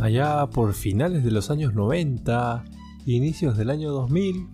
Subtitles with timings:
[0.00, 2.64] Allá por finales de los años 90,
[3.04, 4.48] inicios del año 2000,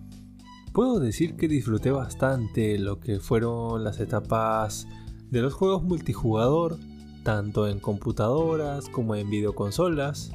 [0.73, 4.89] puedo decir que disfruté bastante lo que fueron las etapas
[5.31, 6.77] de los juegos multijugador,
[7.23, 10.31] tanto en computadoras como en videoconsolas.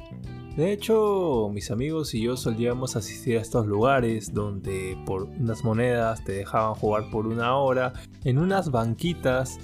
[0.57, 6.23] De hecho, mis amigos y yo solíamos asistir a estos lugares donde por unas monedas
[6.23, 7.93] te dejaban jugar por una hora
[8.23, 9.59] en unas banquitas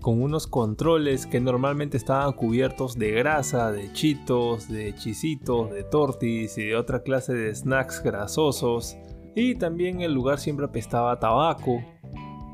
[0.00, 6.56] con unos controles que normalmente estaban cubiertos de grasa, de chitos, de chisitos, de tortis
[6.58, 8.96] y de otra clase de snacks grasosos.
[9.34, 11.82] Y también el lugar siempre apestaba a tabaco.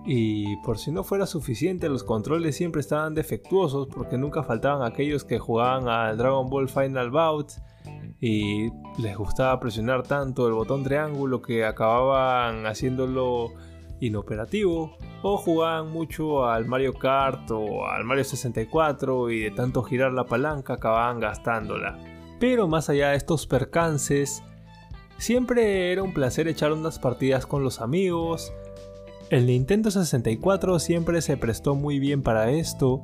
[0.04, 5.24] Y por si no fuera suficiente, los controles siempre estaban defectuosos porque nunca faltaban aquellos
[5.24, 7.52] que jugaban al Dragon Ball Final Bout
[8.20, 13.50] y les gustaba presionar tanto el botón triángulo que acababan haciéndolo
[14.00, 20.12] inoperativo o jugaban mucho al Mario Kart o al Mario 64 y de tanto girar
[20.12, 21.98] la palanca acababan gastándola.
[22.38, 24.42] Pero más allá de estos percances,
[25.18, 28.52] siempre era un placer echar unas partidas con los amigos.
[29.30, 33.02] El Nintendo 64 siempre se prestó muy bien para esto.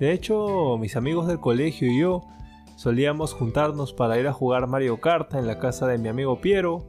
[0.00, 2.22] De hecho, mis amigos del colegio y yo
[2.76, 6.84] solíamos juntarnos para ir a jugar Mario Kart en la casa de mi amigo Piero.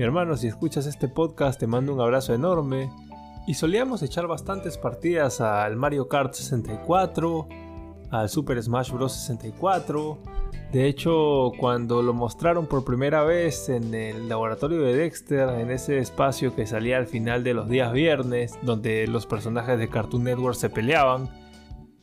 [0.00, 2.90] Mi hermano, si escuchas este podcast, te mando un abrazo enorme.
[3.46, 7.46] Y solíamos echar bastantes partidas al Mario Kart 64,
[8.10, 9.12] al Super Smash Bros.
[9.12, 10.18] 64.
[10.72, 15.98] De hecho, cuando lo mostraron por primera vez en el laboratorio de Dexter, en ese
[15.98, 20.56] espacio que salía al final de los días viernes, donde los personajes de Cartoon Network
[20.56, 21.28] se peleaban,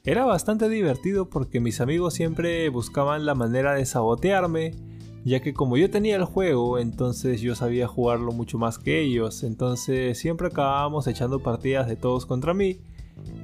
[0.04, 5.78] era bastante divertido porque mis amigos siempre buscaban la manera de sabotearme ya que como
[5.78, 11.08] yo tenía el juego, entonces yo sabía jugarlo mucho más que ellos, entonces siempre acabábamos
[11.08, 12.80] echando partidas de todos contra mí,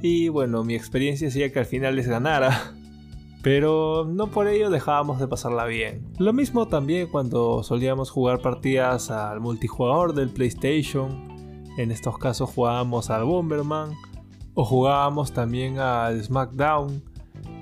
[0.02, 2.74] y bueno, mi experiencia hacía que al final les ganara.
[3.42, 6.08] Pero no por ello dejábamos de pasarla bien.
[6.18, 11.62] Lo mismo también cuando solíamos jugar partidas al multijugador del PlayStation.
[11.78, 13.92] En estos casos jugábamos al Bomberman.
[14.54, 17.04] O jugábamos también al SmackDown.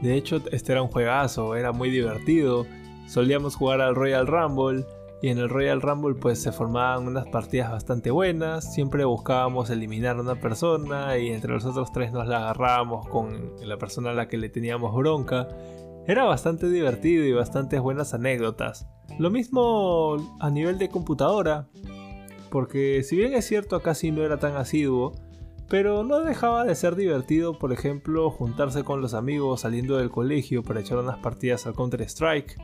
[0.04, 2.68] De hecho, este era un juegazo, era muy divertido
[3.08, 4.86] solíamos jugar al Royal Rumble
[5.22, 10.18] y en el Royal Rumble pues se formaban unas partidas bastante buenas, siempre buscábamos eliminar
[10.18, 14.14] a una persona y entre los otros tres nos la agarrábamos con la persona a
[14.14, 15.48] la que le teníamos bronca.
[16.08, 18.88] Era bastante divertido y bastantes buenas anécdotas.
[19.20, 21.68] Lo mismo a nivel de computadora,
[22.50, 25.14] porque si bien es cierto acá sí no era tan asiduo,
[25.72, 30.64] pero no dejaba de ser divertido, por ejemplo, juntarse con los amigos saliendo del colegio
[30.64, 32.58] para echar unas partidas al Counter-Strike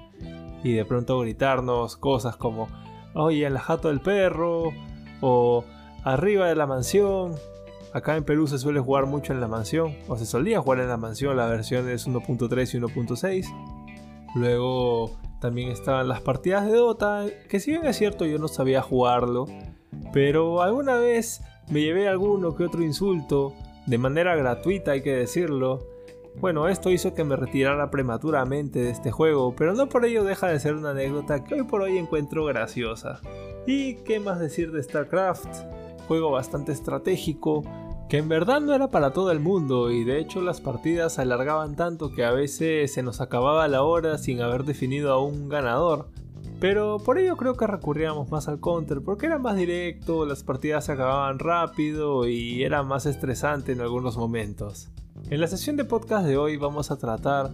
[0.62, 2.67] y de pronto gritarnos cosas como,
[3.13, 4.73] oye, en la jato del perro
[5.22, 5.63] o
[6.03, 7.35] arriba de la mansión.
[7.94, 10.90] Acá en Perú se suele jugar mucho en la mansión, o se solía jugar en
[10.90, 13.46] la mansión, la versión es 1.3 y 1.6.
[14.35, 18.81] Luego también estaban las partidas de Dota, que si bien es cierto yo no sabía
[18.81, 19.46] jugarlo,
[20.12, 23.53] pero alguna vez me llevé alguno que otro insulto,
[23.85, 25.88] de manera gratuita hay que decirlo.
[26.39, 30.47] Bueno, esto hizo que me retirara prematuramente de este juego, pero no por ello deja
[30.47, 33.22] de ser una anécdota que hoy por hoy encuentro graciosa.
[33.66, 35.47] ¿Y qué más decir de StarCraft?
[36.07, 37.63] Juego bastante estratégico,
[38.07, 41.22] que en verdad no era para todo el mundo y de hecho las partidas se
[41.22, 45.49] alargaban tanto que a veces se nos acababa la hora sin haber definido a un
[45.49, 46.07] ganador.
[46.59, 50.85] Pero por ello creo que recurríamos más al counter, porque era más directo, las partidas
[50.85, 54.90] se acababan rápido y era más estresante en algunos momentos.
[55.29, 57.51] En la sesión de podcast de hoy vamos a tratar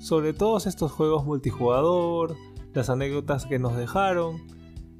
[0.00, 2.36] sobre todos estos juegos multijugador,
[2.74, 4.40] las anécdotas que nos dejaron,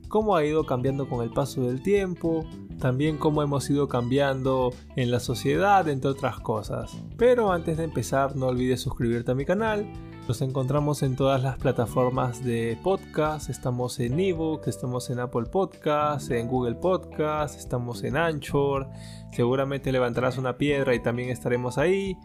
[0.09, 2.44] cómo ha ido cambiando con el paso del tiempo,
[2.81, 6.97] también cómo hemos ido cambiando en la sociedad, entre otras cosas.
[7.16, 9.87] Pero antes de empezar no olvides suscribirte a mi canal
[10.28, 13.49] nos encontramos en todas las plataformas de podcast.
[13.49, 18.89] Estamos en Evox, estamos en Apple Podcast, en Google Podcast, estamos en Anchor.
[19.33, 22.19] Seguramente levantarás una piedra y también estaremos ahí.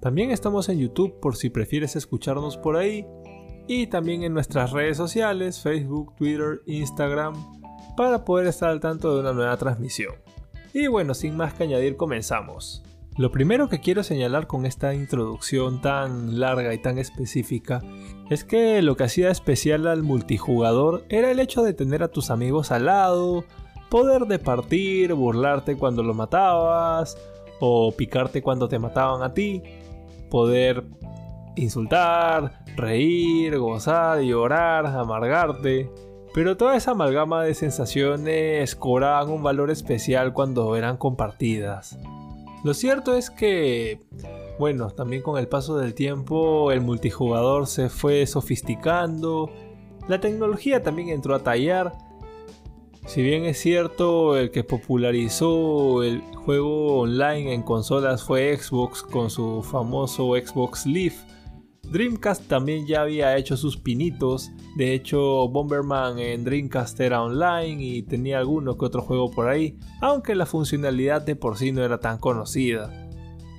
[0.00, 3.04] También estamos en YouTube por si prefieres escucharnos por ahí.
[3.66, 7.34] Y también en nuestras redes sociales, Facebook, Twitter, Instagram,
[7.96, 10.14] para poder estar al tanto de una nueva transmisión.
[10.72, 12.84] Y bueno, sin más que añadir, comenzamos.
[13.18, 17.82] Lo primero que quiero señalar con esta introducción tan larga y tan específica
[18.30, 22.30] es que lo que hacía especial al multijugador era el hecho de tener a tus
[22.30, 23.44] amigos al lado,
[23.88, 27.18] poder departir, burlarte cuando lo matabas
[27.58, 29.64] o picarte cuando te mataban a ti,
[30.30, 30.84] poder
[31.56, 35.90] insultar, reír, gozar, llorar, amargarte.
[36.34, 41.98] Pero toda esa amalgama de sensaciones cobraban un valor especial cuando eran compartidas.
[42.64, 44.00] Lo cierto es que
[44.58, 49.50] bueno, también con el paso del tiempo el multijugador se fue sofisticando,
[50.08, 51.96] la tecnología también entró a tallar.
[53.06, 59.30] Si bien es cierto, el que popularizó el juego online en consolas fue Xbox con
[59.30, 61.14] su famoso Xbox Live,
[61.90, 64.50] Dreamcast también ya había hecho sus pinitos.
[64.76, 69.78] De hecho, Bomberman en Dreamcast era online y tenía alguno que otro juego por ahí,
[70.00, 73.08] aunque la funcionalidad de por sí no era tan conocida.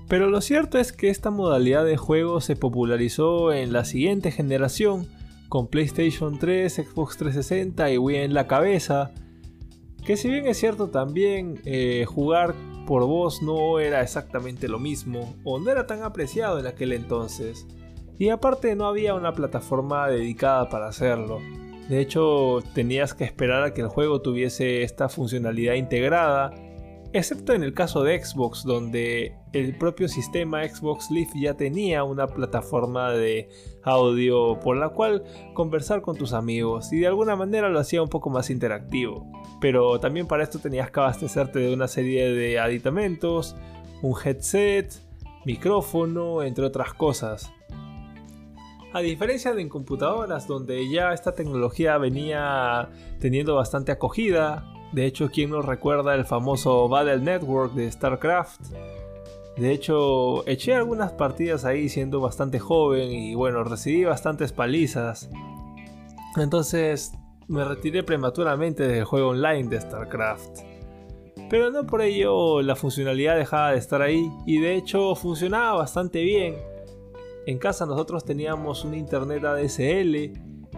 [0.08, 5.08] Pero lo cierto es que esta modalidad de juego se popularizó en la siguiente generación,
[5.50, 9.12] con PlayStation 3, Xbox 360 y Wii en la cabeza.
[10.06, 12.56] Que si bien es cierto también eh, jugar
[12.88, 17.68] por voz no era exactamente lo mismo, o no era tan apreciado en aquel entonces.
[18.20, 21.40] Y aparte no había una plataforma dedicada para hacerlo.
[21.88, 26.52] De hecho, tenías que esperar a que el juego tuviese esta funcionalidad integrada,
[27.14, 32.28] excepto en el caso de Xbox, donde el propio sistema Xbox Live ya tenía una
[32.28, 33.50] plataforma de
[33.84, 35.24] audio por la cual
[35.54, 39.26] conversar con tus amigos y de alguna manera lo hacía un poco más interactivo.
[39.62, 43.56] Pero también para esto tenías que abastecerte de una serie de aditamentos,
[44.02, 44.94] un headset,
[45.46, 47.52] micrófono, entre otras cosas.
[48.92, 52.90] A diferencia de en computadoras donde ya esta tecnología venía
[53.20, 58.62] teniendo bastante acogida, de hecho, ¿quién nos recuerda el famoso Battle Network de StarCraft?
[59.56, 65.30] De hecho, eché algunas partidas ahí siendo bastante joven y bueno, recibí bastantes palizas.
[66.38, 67.12] Entonces
[67.48, 70.62] me retiré prematuramente del juego online de StarCraft.
[71.50, 76.24] Pero no por ello la funcionalidad dejaba de estar ahí y de hecho funcionaba bastante
[76.24, 76.56] bien
[77.46, 80.34] en casa nosotros teníamos un internet ADSL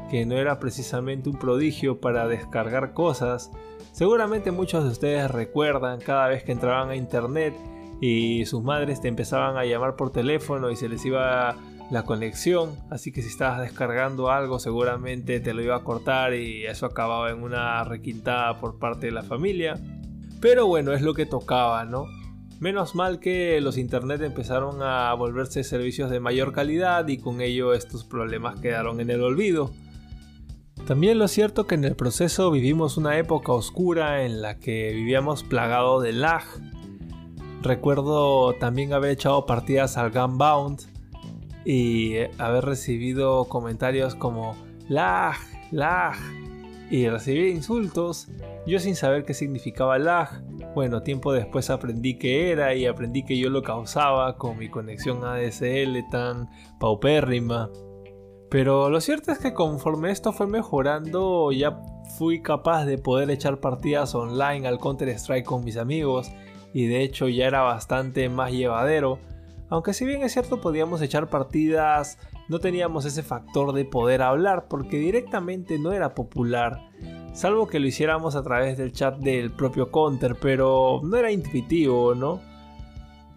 [0.10, 3.52] que no era precisamente un prodigio para descargar cosas.
[3.94, 7.56] Seguramente muchos de ustedes recuerdan cada vez que entraban a internet
[8.02, 11.56] y sus madres te empezaban a llamar por teléfono y se les iba
[11.92, 16.66] la conexión, así que si estabas descargando algo seguramente te lo iba a cortar y
[16.66, 19.76] eso acababa en una requintada por parte de la familia.
[20.40, 22.06] Pero bueno, es lo que tocaba, ¿no?
[22.62, 27.74] Menos mal que los internet empezaron a volverse servicios de mayor calidad y con ello
[27.74, 29.72] estos problemas quedaron en el olvido.
[30.86, 35.42] También lo cierto que en el proceso vivimos una época oscura en la que vivíamos
[35.42, 36.44] plagado de lag.
[37.64, 40.82] Recuerdo también haber echado partidas al Gunbound
[41.66, 44.56] y haber recibido comentarios como
[44.88, 45.38] lag,
[45.72, 46.14] lag
[46.92, 48.28] y recibir insultos,
[48.68, 50.44] yo sin saber qué significaba lag
[50.74, 55.24] bueno, tiempo después aprendí que era y aprendí que yo lo causaba con mi conexión
[55.24, 57.70] ADSL tan paupérrima.
[58.50, 61.82] Pero lo cierto es que conforme esto fue mejorando, ya
[62.18, 66.32] fui capaz de poder echar partidas online al Counter Strike con mis amigos
[66.74, 69.20] y de hecho ya era bastante más llevadero.
[69.70, 72.18] Aunque si bien es cierto podíamos echar partidas,
[72.50, 76.92] no teníamos ese factor de poder hablar porque directamente no era popular
[77.34, 82.16] salvo que lo hiciéramos a través del chat del propio Counter, pero no era intuitivo,
[82.16, 82.42] ¿no?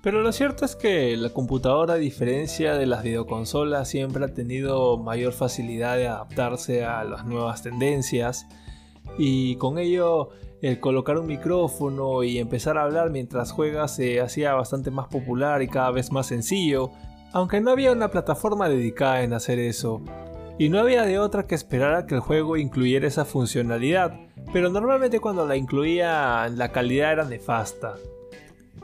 [0.02, 4.98] Pero lo cierto es que la computadora, a diferencia de las videoconsolas, siempre ha tenido
[4.98, 8.46] mayor facilidad de adaptarse a las nuevas tendencias
[9.16, 10.28] y con ello
[10.60, 15.62] el colocar un micrófono y empezar a hablar mientras juegas se hacía bastante más popular
[15.62, 16.90] y cada vez más sencillo,
[17.32, 20.02] aunque no había una plataforma dedicada en hacer eso
[20.58, 24.20] y no había de otra que esperar a que el juego incluyera esa funcionalidad,
[24.52, 27.94] pero normalmente cuando la incluía la calidad era nefasta.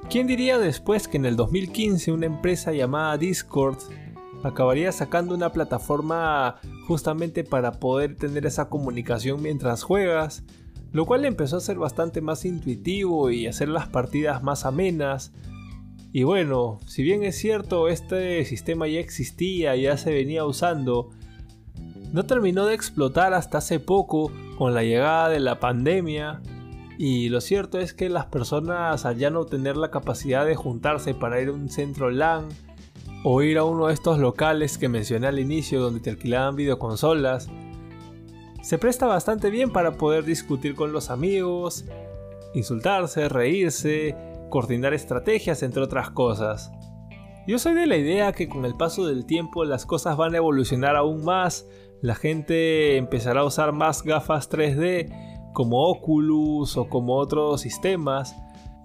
[0.08, 3.78] ¿Quién diría después que en el 2015 una empresa llamada Discord
[4.42, 10.42] acabaría sacando una plataforma justamente para poder tener esa comunicación mientras juegas,
[10.92, 15.32] lo cual empezó a ser bastante más intuitivo y hacer las partidas más amenas.
[16.12, 21.10] Y bueno, si bien es cierto, este sistema ya existía, ya se venía usando,
[22.12, 26.40] no terminó de explotar hasta hace poco con la llegada de la pandemia
[26.98, 31.14] y lo cierto es que las personas al ya no tener la capacidad de juntarse
[31.14, 32.48] para ir a un centro LAN
[33.24, 37.48] o ir a uno de estos locales que mencioné al inicio donde te alquilaban videoconsolas,
[38.62, 41.86] se presta bastante bien para poder discutir con los amigos,
[42.54, 44.16] insultarse, reírse,
[44.50, 46.70] coordinar estrategias, entre otras cosas.
[47.46, 50.38] Yo soy de la idea que con el paso del tiempo las cosas van a
[50.38, 51.66] evolucionar aún más
[52.02, 58.36] la gente empezará a usar más gafas 3D como Oculus o como otros sistemas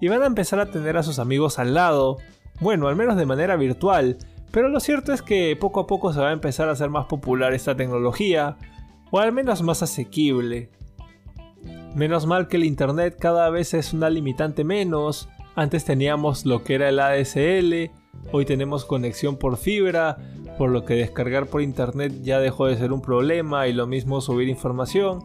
[0.01, 2.17] y van a empezar a tener a sus amigos al lado,
[2.59, 4.17] bueno, al menos de manera virtual,
[4.51, 7.05] pero lo cierto es que poco a poco se va a empezar a hacer más
[7.05, 8.57] popular esta tecnología,
[9.11, 10.69] o al menos más asequible.
[11.95, 16.75] Menos mal que el Internet cada vez es una limitante menos, antes teníamos lo que
[16.75, 17.91] era el ADSL,
[18.31, 20.17] Hoy tenemos conexión por fibra,
[20.57, 24.21] por lo que descargar por internet ya dejó de ser un problema y lo mismo
[24.21, 25.21] subir información.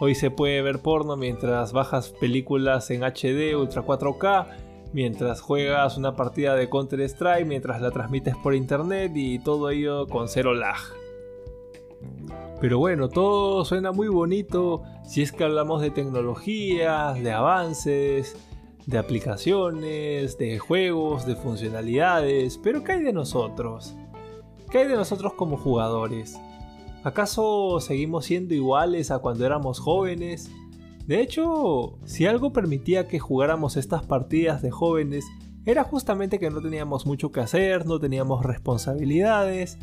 [0.00, 4.46] Hoy se puede ver porno mientras bajas películas en HD Ultra 4K,
[4.92, 10.06] mientras juegas una partida de Counter Strike, mientras la transmites por internet y todo ello
[10.06, 10.78] con cero lag.
[12.60, 18.36] Pero bueno, todo suena muy bonito si es que hablamos de tecnologías, de avances,
[18.86, 22.58] de aplicaciones, de juegos, de funcionalidades.
[22.58, 23.94] Pero ¿qué hay de nosotros?
[24.70, 26.38] ¿Qué hay de nosotros como jugadores?
[27.04, 30.50] ¿Acaso seguimos siendo iguales a cuando éramos jóvenes?
[31.06, 35.24] De hecho, si algo permitía que jugáramos estas partidas de jóvenes,
[35.64, 39.78] era justamente que no teníamos mucho que hacer, no teníamos responsabilidades,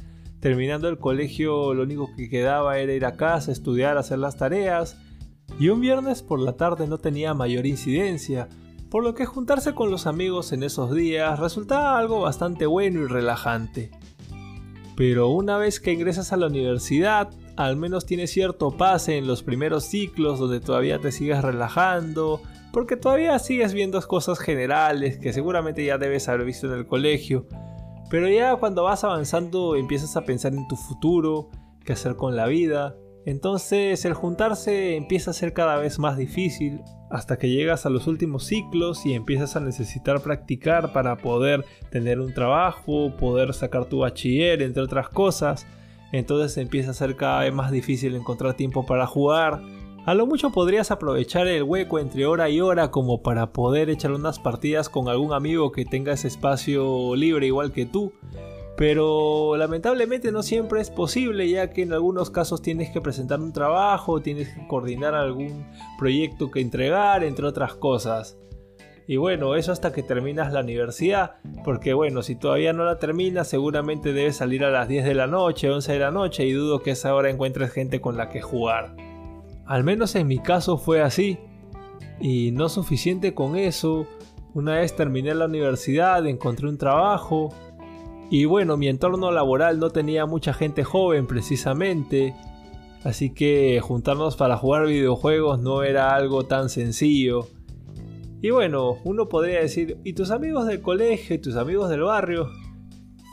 [0.46, 4.96] Terminando el colegio lo único que quedaba era ir a casa, estudiar, hacer las tareas.
[5.60, 8.48] Y un viernes por la tarde no tenía mayor incidencia,
[8.92, 13.08] por lo que juntarse con los amigos en esos días resultaba algo bastante bueno y
[13.08, 13.89] relajante.
[14.96, 19.44] Pero una vez que ingresas a la universidad, al menos tienes cierto pase en los
[19.44, 25.86] primeros ciclos donde todavía te sigues relajando, porque todavía sigues viendo cosas generales que seguramente
[25.86, 27.46] ya debes haber visto en el colegio,
[28.10, 31.50] pero ya cuando vas avanzando empiezas a pensar en tu futuro,
[31.84, 32.96] qué hacer con la vida.
[33.25, 38.08] Entonces el juntarse empieza a ser cada vez más difícil hasta que llegas a los
[38.08, 44.00] últimos ciclos y empiezas a necesitar practicar para poder tener un trabajo, poder sacar tu
[44.00, 45.65] bachiller, entre otras cosas.
[46.12, 49.62] Entonces empieza a ser cada vez más difícil encontrar tiempo para jugar
[50.05, 54.12] a lo mucho podrías aprovechar el hueco entre hora y hora como para poder echar
[54.12, 58.13] unas partidas con algún amigo que tenga ese espacio libre igual que tú.
[58.77, 63.53] Pero lamentablemente no siempre es posible ya que en algunos casos tienes que presentar un
[63.53, 65.65] trabajo, tienes que coordinar algún
[65.98, 68.38] proyecto que entregar, entre otras cosas.
[69.08, 73.48] Y bueno, eso hasta que terminas la universidad, porque bueno, si todavía no la terminas
[73.48, 76.82] seguramente debes salir a las 10 de la noche, 11 de la noche y dudo
[76.82, 78.96] que a esa hora encuentres gente con la que jugar.
[79.67, 81.39] Al menos en mi caso fue así.
[82.20, 84.08] Y no suficiente con eso,
[84.53, 87.53] una vez terminé la universidad, encontré un trabajo.
[88.29, 92.36] Y bueno, mi entorno laboral no tenía mucha gente joven precisamente.
[93.03, 97.48] Así que juntarnos para jugar videojuegos no era algo tan sencillo.
[98.41, 102.50] Y bueno, uno podría decir, ¿y tus amigos del colegio y tus amigos del barrio?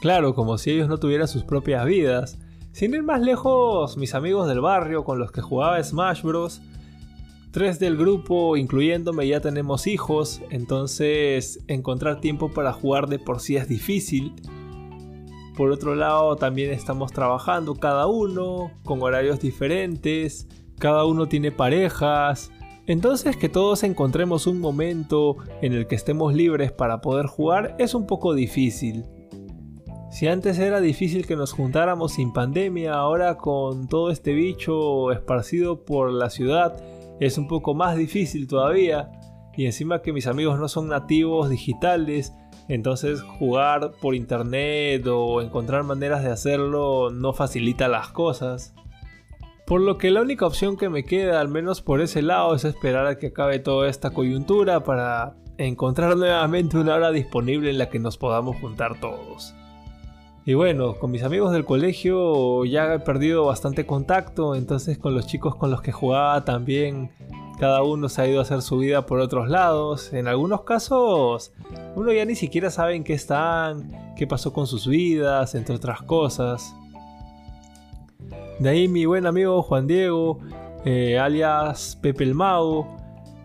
[0.02, 2.38] Claro, como si ellos no tuvieran sus propias vidas.
[2.72, 6.60] Sin ir más lejos, mis amigos del barrio con los que jugaba Smash Bros.
[7.50, 13.56] Tres del grupo, incluyéndome, ya tenemos hijos, entonces encontrar tiempo para jugar de por sí
[13.56, 14.32] es difícil.
[15.56, 22.50] Por otro lado, también estamos trabajando cada uno, con horarios diferentes, cada uno tiene parejas,
[22.86, 27.94] entonces que todos encontremos un momento en el que estemos libres para poder jugar es
[27.94, 29.04] un poco difícil.
[30.10, 35.84] Si antes era difícil que nos juntáramos sin pandemia, ahora con todo este bicho esparcido
[35.84, 36.76] por la ciudad
[37.20, 39.10] es un poco más difícil todavía.
[39.56, 42.32] Y encima que mis amigos no son nativos digitales,
[42.72, 48.74] entonces jugar por internet o encontrar maneras de hacerlo no facilita las cosas.
[49.66, 52.64] Por lo que la única opción que me queda, al menos por ese lado, es
[52.64, 57.90] esperar a que acabe toda esta coyuntura para encontrar nuevamente una hora disponible en la
[57.90, 59.54] que nos podamos juntar todos.
[60.46, 65.26] Y bueno, con mis amigos del colegio ya he perdido bastante contacto, entonces con los
[65.26, 67.10] chicos con los que jugaba también
[67.62, 70.12] cada uno se ha ido a hacer su vida por otros lados.
[70.12, 71.52] En algunos casos
[71.94, 76.02] uno ya ni siquiera sabe en qué están, qué pasó con sus vidas, entre otras
[76.02, 76.74] cosas.
[78.58, 80.40] De ahí mi buen amigo Juan Diego,
[80.84, 82.96] eh, alias Pepe el Mago,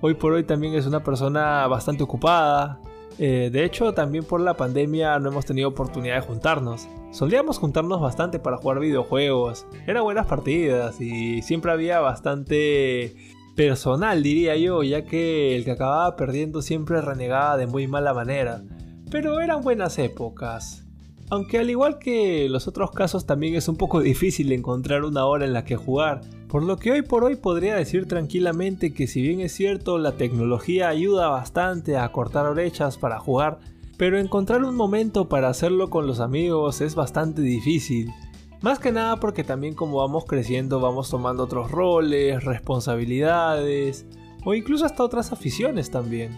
[0.02, 2.80] hoy por hoy también es una persona bastante ocupada,
[3.20, 6.88] eh, de hecho, también por la pandemia no hemos tenido oportunidad de juntarnos.
[7.12, 9.66] Solíamos juntarnos bastante para jugar videojuegos.
[9.88, 13.16] Eran buenas partidas y siempre había bastante
[13.58, 18.62] personal, diría yo, ya que el que acababa perdiendo siempre renegaba de muy mala manera.
[19.10, 20.86] Pero eran buenas épocas.
[21.30, 25.46] Aunque al igual que los otros casos también es un poco difícil encontrar una hora
[25.46, 29.24] en la que jugar, por lo que hoy por hoy podría decir tranquilamente que si
[29.24, 33.60] bien es cierto la tecnología ayuda bastante a cortar brechas para jugar,
[33.98, 38.14] pero encontrar un momento para hacerlo con los amigos es bastante difícil.
[38.62, 44.06] Más que nada porque también como vamos creciendo vamos tomando otros roles, responsabilidades
[44.46, 46.32] o incluso hasta otras aficiones también.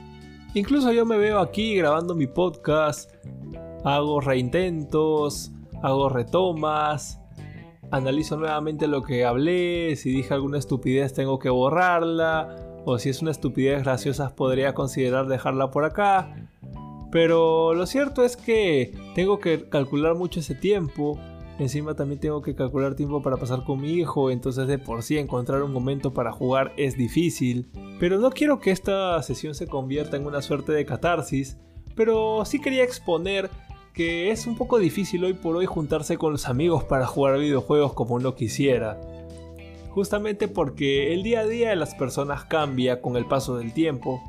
[0.54, 3.12] Incluso yo me veo aquí grabando mi podcast
[3.84, 7.20] hago reintentos, hago retomas,
[7.92, 13.22] analizo nuevamente lo que hablé, si dije alguna estupidez tengo que borrarla, o si es
[13.22, 16.50] una estupidez graciosa podría considerar dejarla por acá.
[17.12, 21.20] Pero lo cierto es que tengo que calcular mucho ese tiempo.
[21.60, 25.18] Encima también tengo que calcular tiempo para pasar con mi hijo, entonces de por sí
[25.18, 27.70] encontrar un momento para jugar es difícil.
[28.00, 31.58] Pero no quiero que esta sesión se convierta en una suerte de catarsis,
[31.96, 33.50] pero sí quería exponer
[33.94, 37.92] que es un poco difícil hoy por hoy juntarse con los amigos para jugar videojuegos
[37.92, 38.98] como uno quisiera.
[39.90, 44.24] Justamente porque el día a día de las personas cambia con el paso del tiempo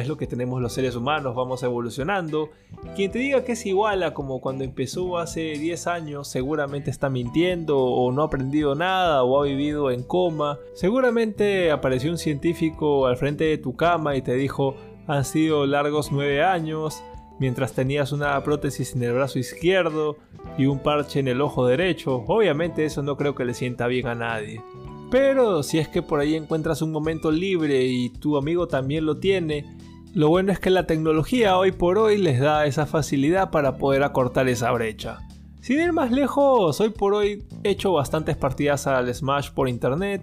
[0.00, 2.50] es lo que tenemos los seres humanos, vamos evolucionando.
[2.94, 7.08] Quien te diga que es igual a como cuando empezó hace 10 años, seguramente está
[7.08, 10.58] mintiendo o no ha aprendido nada o ha vivido en coma.
[10.74, 14.76] Seguramente apareció un científico al frente de tu cama y te dijo,
[15.06, 17.02] han sido largos 9 años,
[17.38, 20.16] mientras tenías una prótesis en el brazo izquierdo
[20.58, 22.24] y un parche en el ojo derecho.
[22.26, 24.62] Obviamente eso no creo que le sienta bien a nadie.
[25.10, 29.18] Pero si es que por ahí encuentras un momento libre y tu amigo también lo
[29.18, 29.75] tiene,
[30.16, 34.02] lo bueno es que la tecnología hoy por hoy les da esa facilidad para poder
[34.02, 35.18] acortar esa brecha.
[35.60, 40.22] Sin ir más lejos, hoy por hoy he hecho bastantes partidas al Smash por internet,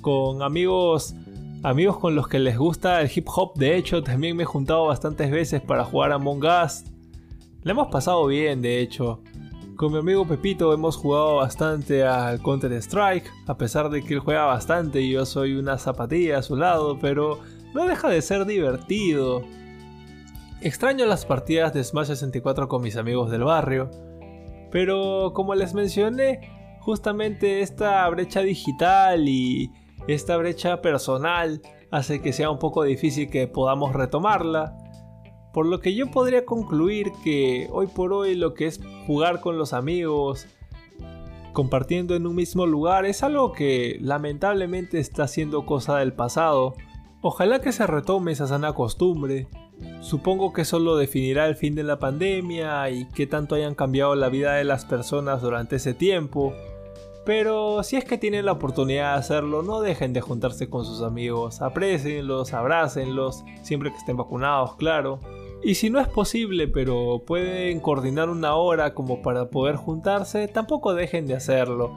[0.00, 1.14] con amigos,
[1.62, 4.86] amigos con los que les gusta el hip hop, de hecho también me he juntado
[4.86, 6.82] bastantes veces para jugar a Among Us.
[7.62, 9.22] Le hemos pasado bien, de hecho.
[9.76, 14.20] Con mi amigo Pepito hemos jugado bastante al Counter Strike, a pesar de que él
[14.20, 17.38] juega bastante y yo soy una zapatilla a su lado, pero
[17.74, 19.42] no deja de ser divertido.
[20.60, 23.90] Extraño las partidas de Smash 64 con mis amigos del barrio,
[24.70, 29.70] pero como les mencioné, justamente esta brecha digital y
[30.08, 34.76] esta brecha personal hace que sea un poco difícil que podamos retomarla.
[35.52, 39.58] Por lo que yo podría concluir que hoy por hoy lo que es jugar con
[39.58, 40.46] los amigos,
[41.52, 46.74] compartiendo en un mismo lugar, es algo que lamentablemente está siendo cosa del pasado.
[47.28, 49.48] Ojalá que se retome esa sana costumbre.
[50.00, 54.14] Supongo que eso lo definirá el fin de la pandemia y qué tanto hayan cambiado
[54.14, 56.54] la vida de las personas durante ese tiempo.
[57.24, 61.02] Pero si es que tienen la oportunidad de hacerlo, no dejen de juntarse con sus
[61.02, 65.18] amigos, aprecienlos, abrácenlos, siempre que estén vacunados, claro.
[65.64, 70.94] Y si no es posible, pero pueden coordinar una hora como para poder juntarse, tampoco
[70.94, 71.92] dejen de hacerlo.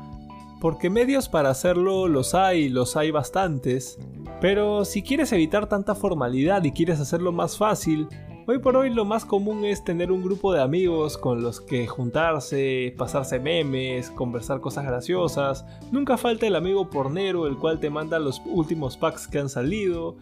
[0.60, 4.00] Porque medios para hacerlo los hay, los hay bastantes.
[4.42, 8.08] Pero si quieres evitar tanta formalidad y quieres hacerlo más fácil,
[8.48, 11.88] hoy por hoy lo más común es tener un grupo de amigos con los que
[11.88, 15.66] juntarse, pasarse memes, conversar cosas graciosas.
[15.92, 20.16] Nunca falta el amigo pornero, el cual te manda los últimos packs que han salido.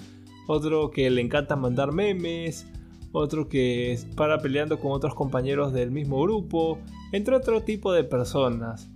[0.47, 2.67] Otro que le encanta mandar memes.
[3.11, 6.79] Otro que para peleando con otros compañeros del mismo grupo.
[7.11, 8.89] Entre otro tipo de personas.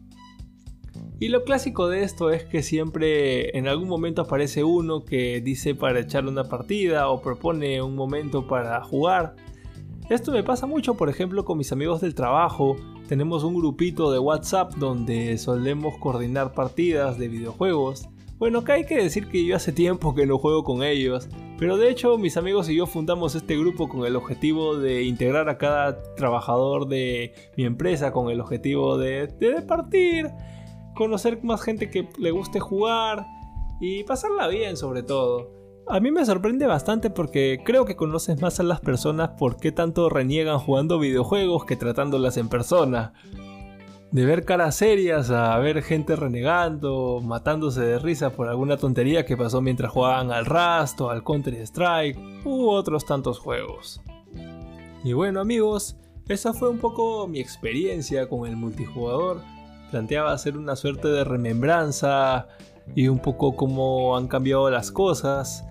[1.21, 5.75] Y lo clásico de esto es que siempre en algún momento aparece uno que dice
[5.75, 9.35] para echar una partida o propone un momento para jugar.
[10.09, 12.75] Esto me pasa mucho, por ejemplo, con mis amigos del trabajo.
[13.07, 18.09] Tenemos un grupito de WhatsApp donde solemos coordinar partidas de videojuegos.
[18.39, 21.29] Bueno, acá hay que decir que yo hace tiempo que no juego con ellos,
[21.59, 25.49] pero de hecho mis amigos y yo fundamos este grupo con el objetivo de integrar
[25.49, 30.31] a cada trabajador de mi empresa con el objetivo de, de partir
[30.95, 33.25] conocer más gente que le guste jugar
[33.79, 35.61] y pasarla bien sobre todo.
[35.87, 39.71] A mí me sorprende bastante porque creo que conoces más a las personas por qué
[39.71, 43.13] tanto reniegan jugando videojuegos que tratándolas en persona.
[44.11, 49.37] De ver caras serias a ver gente renegando, matándose de risa por alguna tontería que
[49.37, 54.01] pasó mientras jugaban al Rust o al Counter Strike u otros tantos juegos.
[55.03, 59.41] Y bueno amigos, esa fue un poco mi experiencia con el multijugador
[59.91, 62.47] planteaba hacer una suerte de remembranza
[62.95, 65.65] y un poco cómo han cambiado las cosas.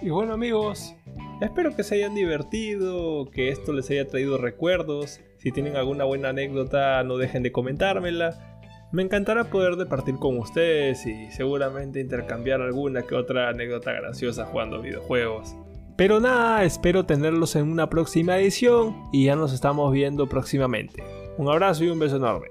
[0.00, 0.94] Y bueno amigos,
[1.40, 5.20] espero que se hayan divertido, que esto les haya traído recuerdos.
[5.38, 8.58] Si tienen alguna buena anécdota no dejen de comentármela.
[8.90, 14.82] Me encantará poder departir con ustedes y seguramente intercambiar alguna que otra anécdota graciosa jugando
[14.82, 15.54] videojuegos.
[15.96, 21.02] Pero nada, espero tenerlos en una próxima edición y ya nos estamos viendo próximamente.
[21.38, 22.48] Un abrazo y un beso enorme.